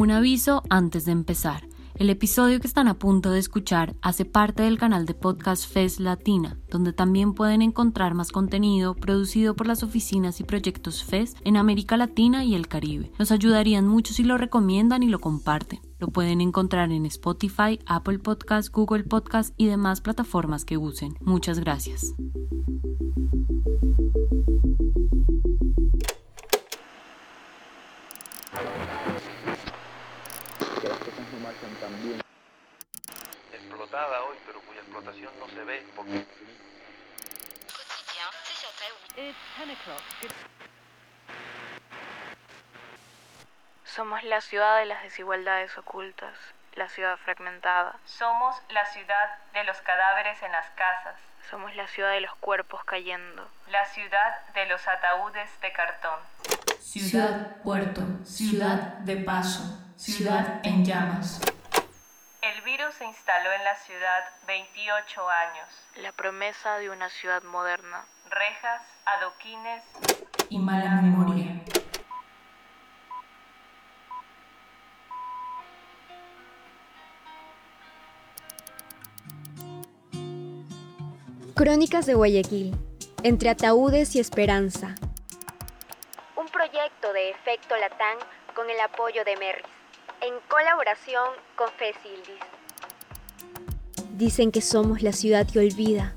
[0.00, 1.68] Un aviso antes de empezar.
[1.94, 6.00] El episodio que están a punto de escuchar hace parte del canal de podcast FES
[6.00, 11.58] Latina, donde también pueden encontrar más contenido producido por las oficinas y proyectos FES en
[11.58, 13.12] América Latina y el Caribe.
[13.18, 15.80] Nos ayudarían mucho si lo recomiendan y lo comparten.
[15.98, 21.14] Lo pueden encontrar en Spotify, Apple Podcast, Google Podcast y demás plataformas que usen.
[21.20, 22.14] Muchas gracias.
[44.30, 46.32] La ciudad de las desigualdades ocultas,
[46.74, 47.98] la ciudad fragmentada.
[48.04, 51.16] Somos la ciudad de los cadáveres en las casas.
[51.50, 53.48] Somos la ciudad de los cuerpos cayendo.
[53.72, 56.20] La ciudad de los ataúdes de cartón.
[56.78, 59.64] Ciudad puerto, ciudad de paso,
[59.96, 61.40] ciudad en llamas.
[62.40, 65.68] El virus se instaló en la ciudad 28 años.
[65.96, 68.04] La promesa de una ciudad moderna.
[68.30, 69.82] Rejas, adoquines
[70.48, 71.79] y mala memoria.
[81.60, 82.74] Crónicas de Guayaquil,
[83.22, 84.94] entre ataúdes y esperanza.
[86.34, 88.16] Un proyecto de efecto Latán
[88.54, 89.66] con el apoyo de Merris,
[90.22, 92.40] en colaboración con Fesildis.
[94.16, 96.16] Dicen que somos la ciudad que olvida,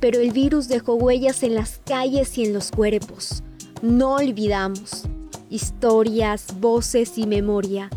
[0.00, 3.42] pero el virus dejó huellas en las calles y en los cuerpos.
[3.82, 5.04] No olvidamos.
[5.50, 7.90] Historias, voces y memoria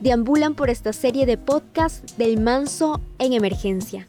[0.00, 4.06] deambulan por esta serie de podcasts del Manso en Emergencia.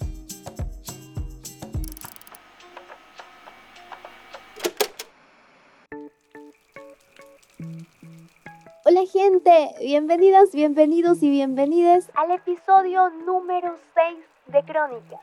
[8.86, 15.20] Hola gente, bienvenidas, bienvenidos y bienvenidas al episodio número 6 de Crónica.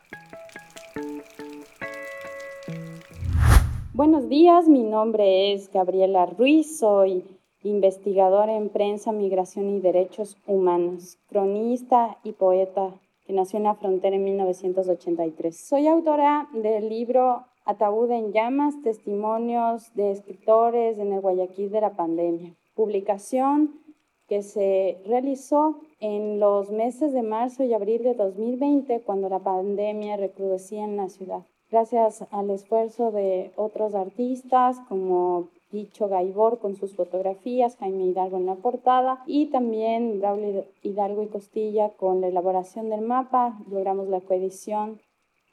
[3.95, 7.25] Buenos días, mi nombre es Gabriela Ruiz, soy
[7.63, 12.91] investigadora en prensa, migración y derechos humanos, cronista y poeta
[13.27, 15.57] que nació en la frontera en 1983.
[15.57, 21.97] Soy autora del libro Ataúd en llamas, testimonios de escritores en el Guayaquil de la
[21.97, 23.81] pandemia publicación
[24.29, 30.17] que se realizó en los meses de marzo y abril de 2020, cuando la pandemia
[30.17, 31.43] recrudecía en la ciudad.
[31.71, 38.47] Gracias al esfuerzo de otros artistas como Dicho Gaibor con sus fotografías, Jaime Hidalgo en
[38.47, 44.21] la portada y también Braulio Hidalgo y Costilla con la elaboración del mapa, logramos la
[44.21, 45.01] coedición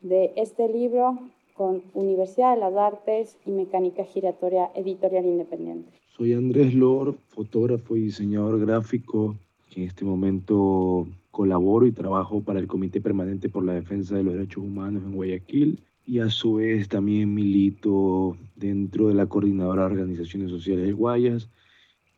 [0.02, 1.20] de este libro
[1.59, 5.92] con Universidad de las Artes y Mecánica Giratoria Editorial Independiente.
[6.16, 9.36] Soy Andrés Lor, fotógrafo y diseñador gráfico
[9.70, 14.24] que en este momento colaboro y trabajo para el Comité Permanente por la Defensa de
[14.24, 19.90] los Derechos Humanos en Guayaquil y a su vez también milito dentro de la Coordinadora
[19.90, 21.50] de Organizaciones Sociales de Guayas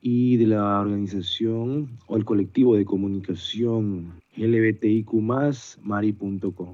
[0.04, 5.14] y de la organización o el colectivo de comunicación LBTIQ
[5.82, 6.74] Mari.com.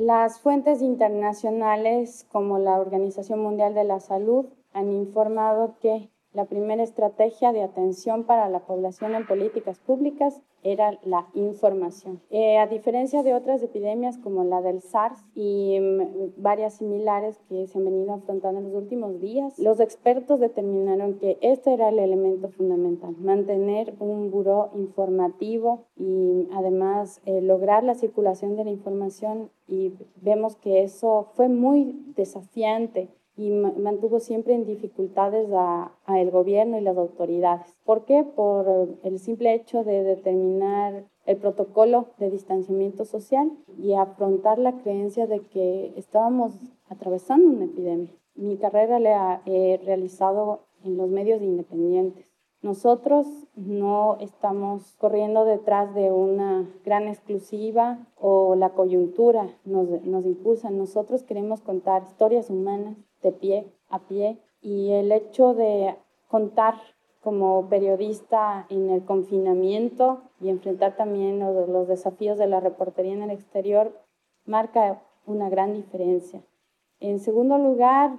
[0.00, 6.82] Las fuentes internacionales como la Organización Mundial de la Salud han informado que la primera
[6.82, 12.20] estrategia de atención para la población en políticas públicas era la información.
[12.30, 17.66] Eh, a diferencia de otras epidemias como la del SARS y mm, varias similares que
[17.66, 21.98] se han venido afrontando en los últimos días, los expertos determinaron que este era el
[21.98, 29.50] elemento fundamental, mantener un buró informativo y además eh, lograr la circulación de la información
[29.66, 33.08] y vemos que eso fue muy desafiante
[33.40, 37.74] y mantuvo siempre en dificultades a, el gobierno y las autoridades.
[37.86, 38.22] ¿Por qué?
[38.22, 45.26] Por el simple hecho de determinar el protocolo de distanciamiento social y afrontar la creencia
[45.26, 46.52] de que estábamos
[46.90, 48.10] atravesando una epidemia.
[48.34, 52.26] Mi carrera la he realizado en los medios independientes.
[52.60, 60.68] Nosotros no estamos corriendo detrás de una gran exclusiva o la coyuntura nos, nos impulsa.
[60.68, 65.96] Nosotros queremos contar historias humanas de pie a pie y el hecho de
[66.28, 66.74] contar
[67.22, 73.30] como periodista en el confinamiento y enfrentar también los, desafíos de la reportería en el
[73.30, 73.92] exterior
[74.46, 76.42] marca una gran diferencia.
[76.98, 78.18] En segundo lugar,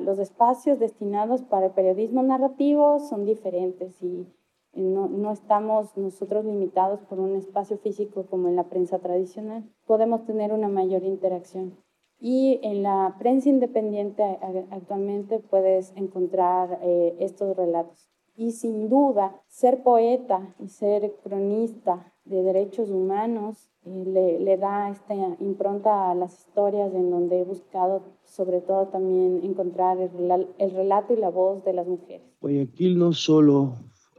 [0.00, 4.26] los espacios destinados para el periodismo narrativo son diferentes y
[4.72, 9.64] no, no, estamos nosotros limitados por un espacio físico como en la prensa tradicional.
[9.86, 11.76] Podemos tener una mayor interacción.
[12.20, 14.22] Y en la prensa independiente
[14.70, 18.08] actualmente puedes encontrar eh, estos relatos.
[18.36, 24.90] Y sin duda, ser poeta y ser cronista de derechos humanos eh, le, le, da
[24.90, 30.70] esta impronta a las historias en donde he buscado sobre todo también encontrar el, el
[30.72, 32.26] relato y la voz de las mujeres.
[32.40, 33.74] Guayaquil no solo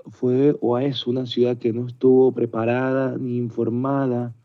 [0.10, 4.36] fue o es una ciudad que no estuvo preparada ni informada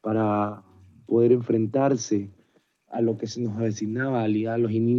[0.00, 0.64] para
[1.06, 2.30] poder enfrentarse
[2.94, 4.36] a lo que se nos avecinaba al,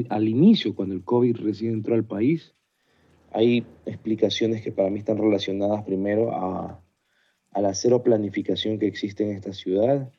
[0.09, 2.53] al inicio, cuando el COVID recién entró al país.
[3.31, 6.83] Hay explicaciones que para mí están relacionadas primero a,
[7.51, 10.11] a la cero planificación que existe en esta ciudad,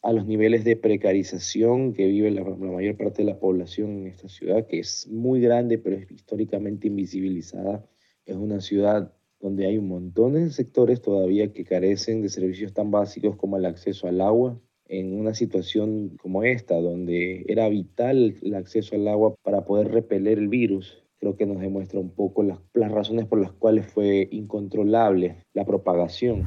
[0.00, 4.28] a los niveles de precarización que vive la, mayor parte de la población en esta
[4.28, 7.84] ciudad, que es muy grande, pero es históricamente invisibilizada.
[8.24, 12.92] Es una ciudad donde hay un montón de sectores todavía que carecen de servicios tan
[12.92, 14.56] básicos como el acceso al agua.
[14.88, 20.38] En una situación como esta, donde era vital el acceso al agua para poder repeler
[20.38, 22.60] el virus, creo que nos demuestra un poco las,
[22.92, 26.44] razones por las cuales fue incontrolable la propagación.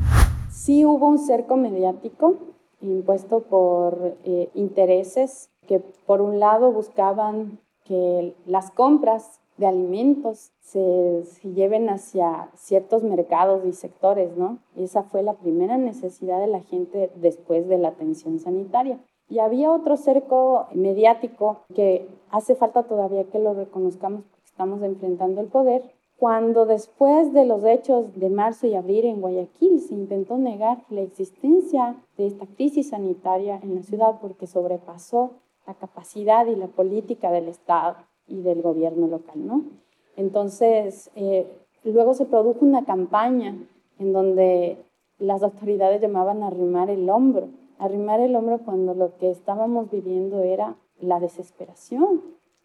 [0.49, 2.37] Sí hubo un cerco mediático
[2.81, 11.23] impuesto por eh, intereses que por un lado buscaban que las compras de alimentos se,
[11.43, 14.59] lleven hacia ciertos mercados y sectores, ¿no?
[14.75, 18.99] esa fue la primera necesidad de la gente después de la atención sanitaria.
[19.27, 25.41] Y había otro cerco mediático que hace falta todavía que lo reconozcamos porque estamos enfrentando
[25.41, 25.83] el poder,
[26.17, 31.01] cuando después de los hechos de marzo y abril en Guayaquil se intentó negar la
[31.01, 35.31] existencia de esta crisis sanitaria en la ciudad porque sobrepasó
[35.67, 37.97] la capacidad y la política del Estado
[38.29, 39.63] y del gobierno local, ¿no?
[40.15, 41.47] Entonces, eh,
[41.83, 43.57] luego se produjo una campaña
[43.97, 44.77] en donde
[45.17, 50.41] las autoridades llamaban a arrimar el hombro, arrimar el hombro cuando lo que estábamos viviendo
[50.41, 52.21] era la desesperación,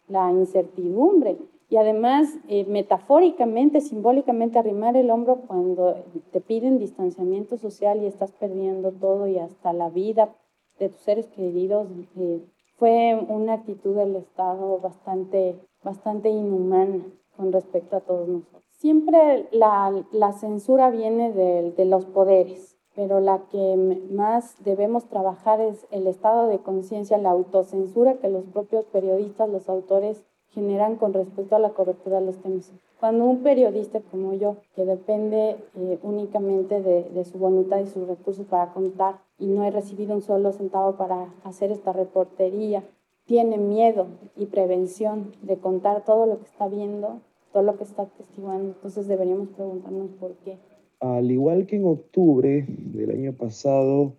[0.07, 1.37] la incertidumbre,
[1.69, 5.95] y además eh, metafóricamente, simbólicamente arrimar el hombro cuando
[6.31, 10.35] te piden distanciamiento social y estás perdiendo todo y hasta la vida
[10.79, 11.87] de tus seres queridos,
[12.17, 12.41] eh,
[12.77, 17.03] fue una actitud del Estado bastante, bastante inhumana
[17.37, 18.63] con respecto a todos nosotros.
[18.77, 25.87] Siempre la, la censura viene de, los poderes, pero la que más debemos trabajar es
[25.91, 31.55] el estado de conciencia, la autocensura que los propios periodistas, los autores generan con respecto
[31.55, 32.71] a la cobertura de los temas.
[32.99, 38.45] Cuando un periodista como yo, que depende eh, únicamente de, su voluntad y sus recursos
[38.45, 42.83] para contar y no he recibido un solo centavo para hacer esta reportería,
[43.25, 47.21] tiene miedo y prevención de contar todo lo que está viendo,
[47.51, 50.57] todo lo que está testigando, entonces deberíamos preguntarnos por qué.
[50.99, 54.13] Al igual que en octubre del año pasado,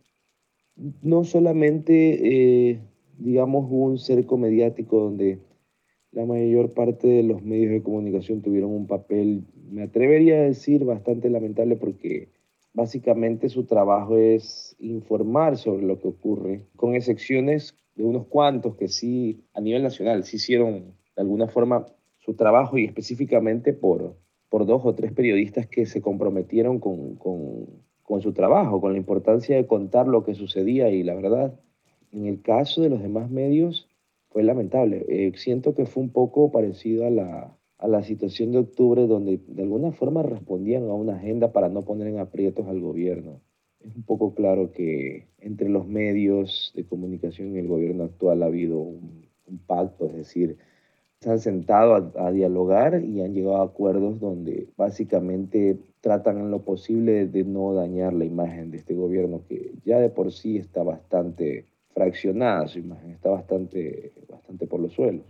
[1.02, 2.80] no solamente, eh,
[3.18, 5.38] digamos, hubo un cerco mediático donde
[6.12, 10.84] la mayor parte de los medios de comunicación tuvieron un papel, me atrevería a decir,
[10.84, 12.28] bastante lamentable porque
[12.76, 18.88] básicamente su trabajo es informar sobre lo que ocurre, con excepciones de unos cuantos que
[18.88, 21.87] sí, a nivel nacional, sí hicieron de alguna forma
[22.19, 24.19] su trabajo y específicamente por,
[24.50, 27.67] por dos o tres periodistas que se comprometieron con, con,
[28.02, 31.58] con su trabajo, con la importancia de contar lo que sucedía y la verdad,
[32.12, 33.88] en el caso de los demás medios,
[34.28, 35.06] fue lamentable.
[35.08, 39.40] Eh, siento que fue un poco parecido a la, a la situación de octubre, donde
[39.47, 43.40] de alguna forma respondían a una agenda para no poner en aprietos al gobierno.
[43.80, 48.47] Es un poco claro que entre los medios de comunicación y el gobierno actual ha
[48.47, 49.26] habido un,
[49.66, 50.56] pacto, es decir,
[51.21, 56.62] se han sentado a, dialogar y han llegado a acuerdos donde básicamente tratan en lo
[56.62, 60.83] posible de no dañar la imagen de este gobierno que ya de por sí está
[60.83, 65.25] bastante fraccionada su imagen, está bastante, bastante por los suelos.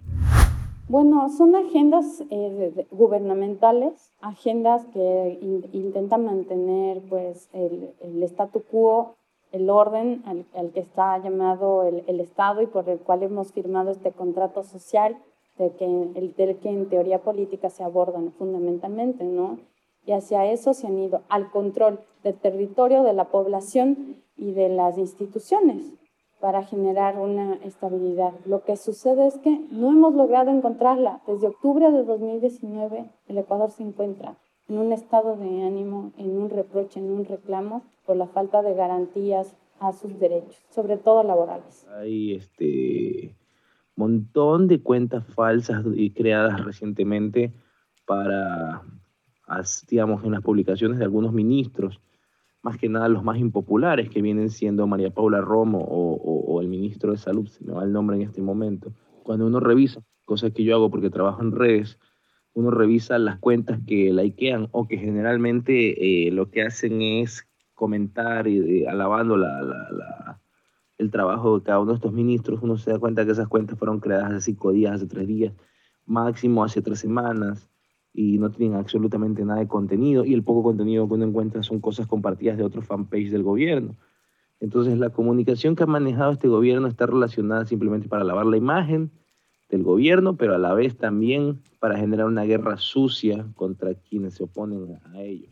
[0.88, 9.16] Bueno, son agendas eh, gubernamentales, agendas que in, intentan mantener pues, el, el statu quo,
[9.50, 14.12] el orden al, que está llamado el, Estado y por el cual hemos firmado este
[14.12, 15.18] contrato social
[15.58, 19.58] del que en teoría política se abordan fundamentalmente, ¿no?
[20.04, 24.68] Y hacia eso se han ido, al control del territorio, de la población y de
[24.68, 25.96] las instituciones
[26.40, 28.32] para generar una estabilidad.
[28.44, 31.20] Lo que sucede es que no hemos logrado encontrarla.
[31.26, 34.36] Desde octubre de 2019 el Ecuador se encuentra
[34.68, 38.74] en un estado de ánimo, en un reproche, en un reclamo por la falta de
[38.74, 41.86] garantías a sus derechos, sobre todo laborales.
[41.98, 43.36] Hay este
[43.94, 47.52] montón de cuentas falsas y creadas recientemente
[48.06, 48.82] para,
[49.88, 52.00] digamos, en las publicaciones de algunos ministros
[52.66, 57.12] más que nada los más impopulares, que vienen siendo María Paula Romo o, el ministro
[57.12, 58.92] de Salud, se me va el nombre en este momento.
[59.22, 61.96] Cuando uno revisa, cosas que yo hago porque trabajo en redes,
[62.54, 68.48] uno revisa las cuentas que likean o que generalmente eh, lo que hacen es comentar
[68.48, 70.40] y alabando la, la,
[70.98, 73.78] el trabajo de cada uno de estos ministros, uno se da cuenta que esas cuentas
[73.78, 75.54] fueron creadas hace cinco días, hace tres días,
[76.04, 77.70] máximo hace tres semanas
[78.16, 81.80] y no tienen absolutamente nada de contenido y el poco contenido que uno encuentra son
[81.80, 83.94] cosas compartidas de otros fanpage del gobierno.
[84.58, 89.10] Entonces la comunicación que ha manejado este gobierno está relacionada simplemente para lavar la imagen
[89.68, 94.44] del gobierno, pero a la vez también para generar una guerra sucia contra quienes se
[94.44, 95.50] oponen a ellos.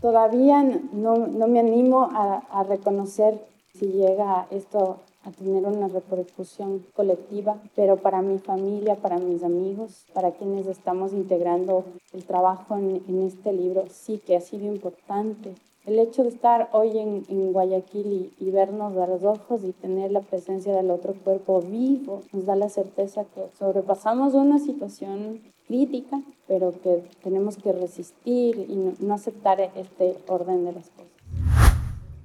[0.00, 3.38] Todavía no, no me animo a, a reconocer
[3.74, 10.06] si llega esto a tener una repercusión colectiva, pero para mi familia, para mis amigos,
[10.14, 15.54] para quienes estamos integrando el trabajo en, en este libro, sí que ha sido importante.
[15.86, 19.72] El hecho de estar hoy en, en Guayaquil y, y, vernos a los ojos y
[19.72, 25.40] tener la presencia del otro cuerpo vivo nos da la certeza que sobrepasamos una situación
[25.66, 31.19] crítica, pero que tenemos que resistir y no, no aceptar este orden de las cosas.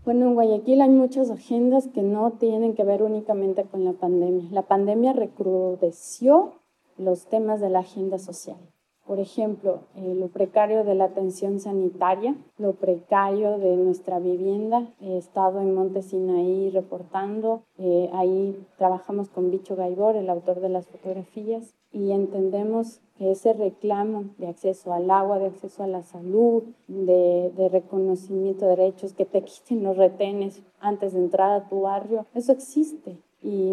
[0.05, 4.47] Bueno, en Guayaquil hay muchas agendas que no tienen que ver únicamente con la pandemia.
[4.51, 6.53] La pandemia recrudeció
[6.95, 8.57] los temas de la agenda social.
[9.05, 14.87] Por ejemplo, eh, lo precario de la atención sanitaria, lo precario de nuestra vivienda.
[14.99, 17.61] He estado en Monte Sinaí reportando.
[17.77, 23.53] Eh, ahí trabajamos con Bicho Gaibor, el autor de las fotografías, y entendemos que ese
[23.53, 29.13] reclamo de acceso al agua, de acceso a la salud, de, de, reconocimiento de derechos,
[29.13, 33.19] que te quiten los retenes antes de entrar a tu barrio, eso existe.
[33.43, 33.71] Y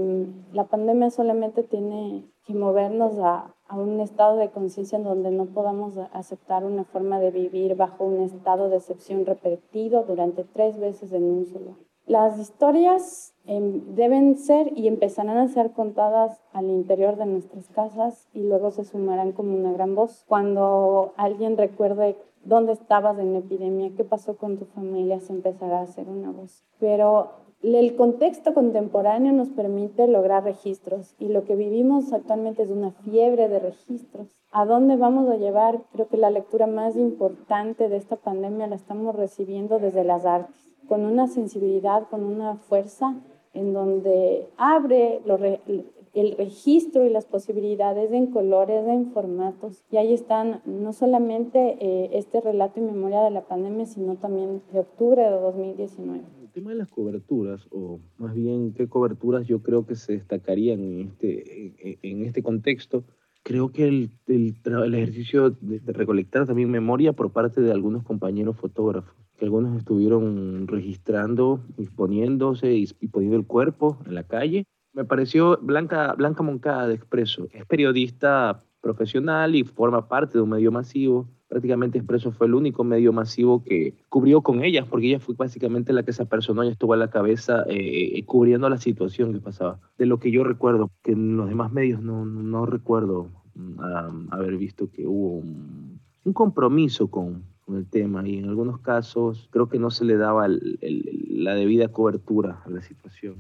[0.53, 5.47] la pandemia solamente tiene que movernos a, a un estado de conciencia en donde no
[5.47, 11.11] podamos aceptar una forma de vivir bajo un estado de excepción repetido durante tres veces
[11.13, 11.77] en un solo.
[12.07, 18.29] Las historias eh, deben ser y empezarán a ser contadas al interior de nuestras casas
[18.35, 20.27] y luego se sumarán como una gran voz.
[20.29, 25.79] Cuando alguien recuerde dónde estabas en la epidemia, qué pasó con tu familia, se empezará
[25.79, 26.63] a hacer una voz.
[26.79, 32.91] Pero el contexto contemporáneo nos permite lograr registros y lo que vivimos actualmente es una
[32.91, 34.37] fiebre de registros.
[34.51, 35.83] ¿A dónde vamos a llevar?
[35.93, 40.73] Creo que la lectura más importante de esta pandemia la estamos recibiendo desde las artes
[40.89, 43.15] con una sensibilidad, con una fuerza
[43.55, 45.21] en donde abre
[46.15, 49.83] el registro y las posibilidades en colores, en formatos.
[49.91, 54.63] Y ahí están no solamente eh, este relato y memoria de la pandemia, sino también
[54.73, 56.42] de octubre de 2019.
[56.53, 61.01] Tema de las coberturas, o más bien qué coberturas yo creo que se destacarían en
[61.01, 63.05] este, en este contexto,
[63.43, 68.03] creo que el, el, el ejercicio de, de recolectar también memoria por parte de algunos
[68.05, 74.65] compañeros fotógrafos que algunos estuvieron registrando, exponiéndose y, y poniendo el cuerpo en la calle.
[74.93, 77.49] Me pareció Blanca, Blanca Moncada de Expreso.
[77.53, 81.29] Es periodista profesional y forma parte de un medio masivo.
[81.53, 85.93] Prácticamente Expreso fue el único medio masivo que cubrió con ella, porque ella fue básicamente
[85.93, 89.79] la que se apersonó y estuvo a la cabeza eh, cubriendo la situación que pasaba.
[89.99, 94.57] De lo que yo recuerdo, que en los demás medios no, no recuerdo um, haber
[94.57, 99.79] visto que hubo un, un compromiso con el tema y en algunos casos creo que
[99.79, 103.35] no se le daba el, el, la debida cobertura a la situación.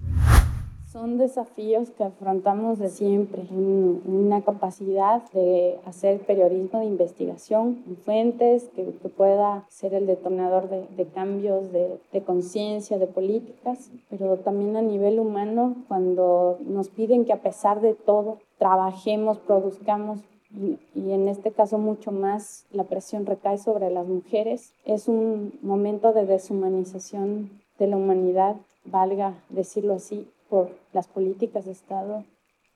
[0.92, 8.64] Son desafíos que afrontamos de siempre, una capacidad de hacer periodismo de investigación en fuentes
[8.76, 14.36] que, que, pueda ser el detonador de, de cambios de, de conciencia, de políticas, pero
[14.36, 20.18] también a nivel humano, cuando nos piden que a pesar de todo trabajemos, produzcamos
[20.54, 24.74] y, y, en este caso mucho más la presión recae sobre las mujeres.
[24.84, 31.72] Es un momento de deshumanización de la humanidad, valga decirlo así, por las políticas de
[31.72, 32.24] Estado.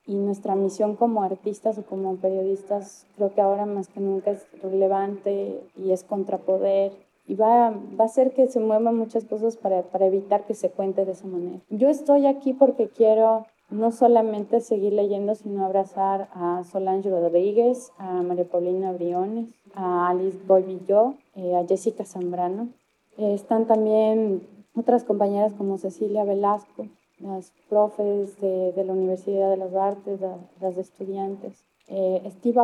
[0.07, 4.47] Y nuestra misión como artistas o como periodistas creo que ahora más que nunca es
[4.63, 6.91] relevante y es contrapoder.
[7.27, 10.71] Y va, va a hacer que se muevan muchas cosas para, para evitar que se
[10.71, 11.59] cuente de esa manera.
[11.69, 18.23] Yo estoy aquí porque quiero no solamente seguir leyendo, sino abrazar a Solange Rodríguez, a
[18.23, 22.69] María Paulina Briones, a Alice Boivilló, eh, a Jessica Zambrano.
[23.17, 24.41] Eh, están también
[24.73, 26.87] otras compañeras como Cecilia Velasco,
[27.19, 31.65] las profes de, la Universidad de las Artes, la, las estudiantes.
[31.87, 32.61] Eh, Steve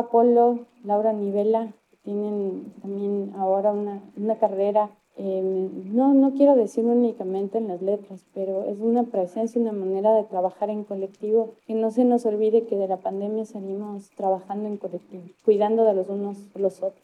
[0.84, 7.68] Laura Nivela, tienen también ahora una, una carrera eh, no, no quiero decir únicamente en
[7.68, 11.54] las letras, pero es una presencia, una manera de trabajar en colectivo.
[11.66, 15.94] Que no se nos olvide que de la pandemia salimos trabajando en colectivo, cuidando de
[15.94, 17.03] los unos los otros.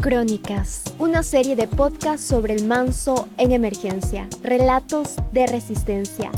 [0.00, 6.30] Crónicas, una serie de podcasts sobre el manso en emergencia, relatos de resistencia.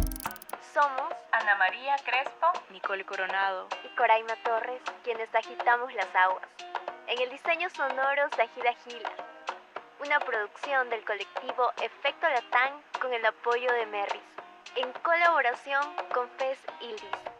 [0.75, 6.43] Somos Ana María Crespo, Nicole Coronado y Coraima Torres, quienes agitamos las aguas.
[7.07, 9.13] En el diseño sonoro, Sajida Gila.
[10.05, 14.23] Una producción del colectivo Efecto Latán con el apoyo de Merris,
[14.75, 17.32] en colaboración con Fez Ilis.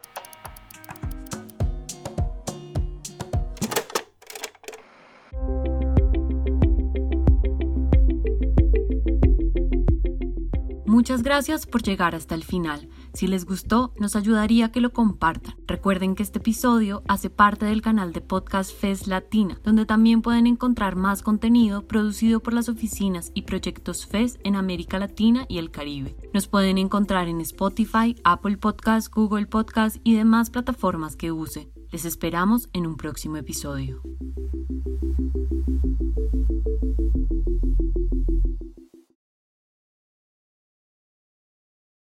[11.03, 12.87] Muchas gracias por llegar hasta el final.
[13.13, 15.53] Si les gustó, nos ayudaría que lo compartan.
[15.67, 20.47] Recuerden que este episodio hace parte del canal de podcast FES Latina, donde también pueden
[20.47, 25.71] encontrar más contenido producido por las oficinas y proyectos FES en América Latina y el
[25.71, 26.15] Caribe.
[26.33, 31.69] Nos pueden encontrar en Spotify, Apple Podcasts, Google Podcasts y demás plataformas que use.
[31.91, 34.01] Les esperamos en un próximo episodio.